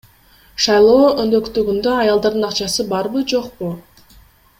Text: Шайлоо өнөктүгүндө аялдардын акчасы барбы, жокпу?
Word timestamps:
Шайлоо 0.63 1.09
өнөктүгүндө 1.23 1.91
аялдардын 2.05 2.47
акчасы 2.49 2.87
барбы, 2.95 3.23
жокпу? 3.35 3.71